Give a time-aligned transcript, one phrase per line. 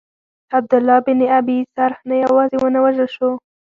[0.55, 3.29] عبدالله بن ابی سرح نه یوازي ونه وژل سو.